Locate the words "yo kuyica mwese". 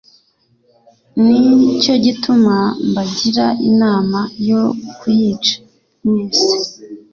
4.49-6.51